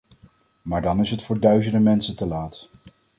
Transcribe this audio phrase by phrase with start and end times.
[0.61, 2.69] Maar dan is het voor duizenden mensen te laat.